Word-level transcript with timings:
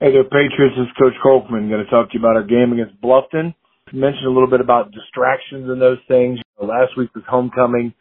Hey 0.00 0.12
there, 0.12 0.22
Patriots. 0.22 0.78
This 0.78 0.86
is 0.86 0.94
Coach 0.94 1.18
Kolkman. 1.26 1.66
Going 1.66 1.82
to 1.82 1.90
talk 1.90 2.06
to 2.06 2.14
you 2.14 2.22
about 2.22 2.38
our 2.38 2.46
game 2.46 2.70
against 2.70 3.02
Bluffton. 3.02 3.50
Mentioned 3.92 4.26
a 4.26 4.30
little 4.30 4.46
bit 4.46 4.60
about 4.60 4.92
distractions 4.94 5.66
and 5.66 5.82
those 5.82 5.98
things. 6.06 6.38
Last 6.62 6.94
week 6.96 7.12
was 7.16 7.24
homecoming. 7.26 7.92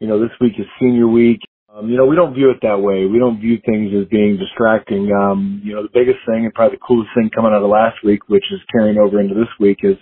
You 0.00 0.08
know, 0.08 0.18
this 0.18 0.32
week 0.40 0.54
is 0.56 0.64
senior 0.80 1.06
week. 1.06 1.40
Um, 1.68 1.90
you 1.90 1.98
know, 1.98 2.06
we 2.06 2.16
don't 2.16 2.32
view 2.32 2.48
it 2.48 2.64
that 2.64 2.80
way. 2.80 3.04
We 3.04 3.18
don't 3.18 3.42
view 3.44 3.60
things 3.60 3.92
as 3.92 4.08
being 4.08 4.38
distracting. 4.40 5.12
Um, 5.12 5.60
you 5.62 5.74
know, 5.74 5.82
the 5.82 5.92
biggest 5.92 6.24
thing 6.24 6.48
and 6.48 6.54
probably 6.54 6.80
the 6.80 6.86
coolest 6.88 7.10
thing 7.14 7.28
coming 7.28 7.52
out 7.52 7.60
of 7.60 7.68
last 7.68 8.00
week, 8.02 8.24
which 8.32 8.48
is 8.50 8.64
carrying 8.72 8.96
over 8.96 9.20
into 9.20 9.34
this 9.34 9.52
week, 9.60 9.84
is 9.84 10.00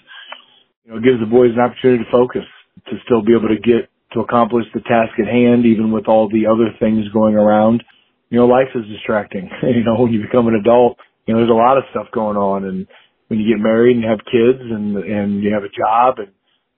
you 0.87 0.93
know, 0.95 0.99
it 0.99 1.03
gives 1.03 1.19
the 1.19 1.27
boys 1.27 1.59
an 1.59 1.67
opportunity 1.67 2.05
to 2.05 2.11
focus, 2.15 2.47
to 2.87 3.03
still 3.03 3.27
be 3.27 3.35
able 3.35 3.51
to 3.51 3.59
get 3.59 3.91
to 4.15 4.21
accomplish 4.23 4.67
the 4.75 4.87
task 4.87 5.19
at 5.19 5.27
hand, 5.27 5.67
even 5.67 5.91
with 5.91 6.07
all 6.07 6.31
the 6.31 6.47
other 6.47 6.71
things 6.79 7.03
going 7.11 7.35
around. 7.35 7.83
You 8.31 8.39
know, 8.39 8.47
life 8.47 8.71
is 8.79 8.87
distracting. 8.87 9.51
you 9.67 9.83
know, 9.83 9.99
when 9.99 10.15
you 10.15 10.23
become 10.23 10.47
an 10.47 10.55
adult, 10.55 11.03
you 11.27 11.35
know, 11.35 11.41
there's 11.41 11.51
a 11.51 11.55
lot 11.55 11.79
of 11.79 11.85
stuff 11.91 12.07
going 12.13 12.37
on 12.37 12.65
and 12.65 12.87
when 13.29 13.41
you 13.41 13.49
get 13.55 13.63
married 13.63 13.97
and 13.97 14.05
have 14.05 14.21
kids 14.27 14.61
and, 14.61 14.97
and 14.97 15.43
you 15.43 15.53
have 15.55 15.65
a 15.65 15.73
job 15.73 16.19
and 16.19 16.33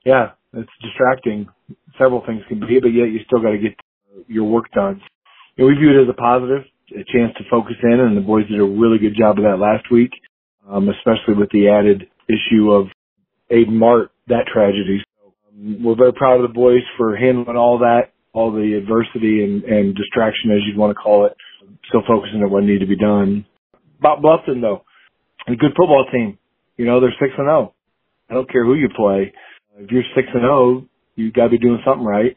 yeah, 0.04 0.32
it's 0.52 0.70
distracting. 0.82 1.48
Several 1.98 2.22
things 2.24 2.42
can 2.48 2.60
be, 2.60 2.78
but 2.80 2.88
yet 2.94 3.10
you 3.10 3.20
still 3.26 3.40
got 3.42 3.50
to 3.50 3.58
get 3.58 3.74
your 4.28 4.44
work 4.44 4.70
done. 4.72 5.00
You 5.56 5.64
know, 5.64 5.68
we 5.68 5.74
view 5.74 5.90
it 5.90 6.02
as 6.02 6.08
a 6.08 6.14
positive, 6.14 6.62
a 6.92 7.04
chance 7.10 7.32
to 7.38 7.44
focus 7.50 7.76
in 7.82 8.00
and 8.00 8.16
the 8.16 8.20
boys 8.20 8.46
did 8.48 8.60
a 8.60 8.64
really 8.64 8.98
good 8.98 9.16
job 9.18 9.38
of 9.38 9.44
that 9.44 9.58
last 9.58 9.90
week, 9.90 10.10
um, 10.68 10.88
especially 10.88 11.34
with 11.34 11.50
the 11.50 11.68
added 11.68 12.06
issue 12.28 12.70
of 12.70 12.86
Aiden 13.50 13.72
Mart, 13.72 14.10
that 14.28 14.46
tragedy 14.52 15.02
So 15.18 15.34
we're 15.82 15.96
very 15.96 16.12
proud 16.12 16.40
of 16.40 16.48
the 16.48 16.54
boys 16.54 16.82
for 16.96 17.16
handling 17.16 17.56
all 17.56 17.78
that, 17.78 18.12
all 18.32 18.52
the 18.52 18.74
adversity 18.74 19.44
and, 19.44 19.64
and 19.64 19.94
distraction, 19.94 20.50
as 20.50 20.60
you'd 20.66 20.78
want 20.78 20.90
to 20.90 21.00
call 21.00 21.26
it. 21.26 21.32
Still 21.88 22.02
focusing 22.06 22.42
on 22.42 22.50
what 22.50 22.64
needed 22.64 22.80
to 22.80 22.86
be 22.86 22.96
done. 22.96 23.44
About 24.04 24.20
Bluffton, 24.22 24.60
though, 24.60 24.84
a 25.48 25.56
good 25.56 25.72
football 25.76 26.04
team. 26.12 26.36
You 26.76 26.84
know, 26.84 27.00
they're 27.00 27.14
six 27.18 27.32
and 27.38 27.46
zero. 27.46 27.72
Oh. 27.72 27.74
I 28.28 28.34
don't 28.34 28.50
care 28.50 28.64
who 28.64 28.74
you 28.74 28.90
play. 28.94 29.32
If 29.78 29.90
you're 29.90 30.02
six 30.14 30.28
and 30.34 30.42
zero, 30.42 30.52
oh, 30.52 30.84
you 31.16 31.32
got 31.32 31.44
to 31.44 31.50
be 31.50 31.58
doing 31.58 31.80
something 31.86 32.04
right. 32.04 32.36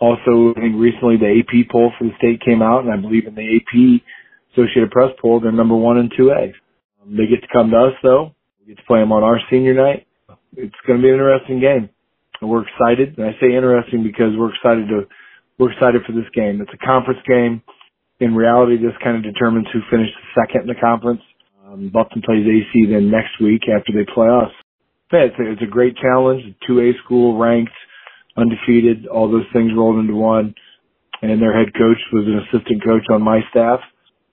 Also, 0.00 0.54
I 0.56 0.60
think 0.60 0.76
recently 0.78 1.16
the 1.16 1.42
AP 1.42 1.70
poll 1.70 1.90
for 1.98 2.04
the 2.04 2.14
state 2.16 2.40
came 2.44 2.62
out, 2.62 2.84
and 2.84 2.92
I 2.92 2.96
believe 2.96 3.26
in 3.26 3.34
the 3.34 3.42
AP 3.42 4.02
Associated 4.52 4.92
Press 4.92 5.10
poll, 5.20 5.40
they're 5.40 5.50
number 5.50 5.74
one 5.74 5.98
in 5.98 6.10
two 6.16 6.30
A. 6.30 6.54
Um, 7.02 7.16
they 7.16 7.26
get 7.26 7.42
to 7.42 7.52
come 7.52 7.70
to 7.70 7.76
us 7.76 7.94
though. 8.04 8.34
We 8.60 8.74
get 8.74 8.78
to 8.78 8.86
play 8.86 9.00
them 9.00 9.12
on 9.12 9.24
our 9.24 9.40
senior 9.50 9.74
night. 9.74 10.06
It's 10.56 10.74
going 10.86 11.00
to 11.00 11.02
be 11.02 11.08
an 11.08 11.14
interesting 11.14 11.60
game 11.60 11.90
And 12.40 12.50
we're 12.50 12.62
excited. 12.66 13.18
And 13.18 13.26
I 13.26 13.32
say 13.40 13.54
interesting 13.54 14.02
because 14.02 14.34
we're 14.38 14.54
excited 14.54 14.86
to 14.88 15.06
we're 15.58 15.72
excited 15.72 16.02
for 16.06 16.12
this 16.12 16.30
game. 16.34 16.60
It's 16.62 16.72
a 16.72 16.86
conference 16.86 17.20
game. 17.28 17.62
In 18.20 18.34
reality, 18.34 18.76
this 18.76 18.96
kind 19.02 19.16
of 19.16 19.22
determines 19.22 19.66
who 19.72 19.80
finishes 19.90 20.14
second 20.34 20.62
in 20.62 20.66
the 20.68 20.80
conference. 20.80 21.22
Um, 21.66 21.90
Bluffton 21.94 22.22
plays 22.24 22.46
AC 22.46 22.90
then 22.90 23.10
next 23.10 23.40
week 23.40 23.62
after 23.68 23.92
they 23.92 24.04
play 24.12 24.28
us. 24.28 24.52
It's, 25.12 25.34
a, 25.38 25.52
it's 25.52 25.62
a 25.62 25.66
great 25.66 25.96
challenge. 25.96 26.42
2A 26.68 26.92
school 27.04 27.38
ranked, 27.38 27.72
undefeated, 28.36 29.06
all 29.06 29.30
those 29.30 29.46
things 29.52 29.72
rolled 29.74 29.98
into 29.98 30.14
one. 30.14 30.54
And 31.22 31.40
their 31.40 31.56
head 31.56 31.72
coach 31.74 31.98
was 32.12 32.24
an 32.26 32.40
assistant 32.46 32.84
coach 32.84 33.04
on 33.10 33.22
my 33.22 33.40
staff 33.50 33.80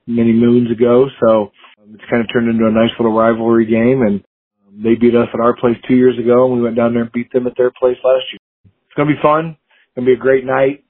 many 0.05 0.31
moons 0.31 0.71
ago. 0.71 1.07
So 1.19 1.51
um, 1.81 1.95
it's 1.95 2.03
kind 2.09 2.21
of 2.21 2.27
turned 2.31 2.49
into 2.49 2.67
a 2.67 2.71
nice 2.71 2.91
little 2.99 3.17
rivalry 3.17 3.65
game. 3.65 4.03
And 4.03 4.23
they 4.83 4.95
beat 4.95 5.15
us 5.15 5.27
at 5.33 5.39
our 5.39 5.55
place 5.55 5.77
two 5.87 5.95
years 5.95 6.17
ago, 6.19 6.45
and 6.45 6.55
we 6.55 6.61
went 6.61 6.75
down 6.75 6.93
there 6.93 7.03
and 7.03 7.11
beat 7.11 7.31
them 7.31 7.47
at 7.47 7.53
their 7.57 7.71
place 7.71 7.97
last 8.03 8.23
year. 8.31 8.39
It's 8.65 8.95
gonna 8.95 9.09
be 9.09 9.21
fun. 9.21 9.57
It's 9.57 9.95
gonna 9.95 10.05
be 10.05 10.13
a 10.13 10.17
great 10.17 10.45
night. 10.45 10.83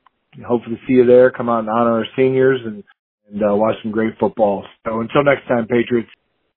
Hopefully, 0.46 0.80
see 0.88 0.94
you 0.94 1.06
there. 1.06 1.32
Come 1.32 1.50
out 1.50 1.60
and 1.60 1.70
honor 1.70 2.00
our 2.00 2.06
seniors 2.18 2.62
and 2.66 2.84
and 3.32 3.42
uh, 3.44 3.56
watch 3.56 3.76
some 3.84 3.92
great 3.92 4.14
football. 4.20 4.66
So 4.86 5.02
until 5.02 5.24
next 5.24 5.48
time, 5.48 5.68
Patriots. 5.68 6.10